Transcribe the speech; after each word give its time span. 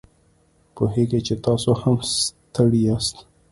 پوهیږو 0.75 1.19
چې 1.27 1.33
تاسو 1.45 1.71
هم 1.81 1.95
ستړي 2.15 2.79
یاست 2.87 3.15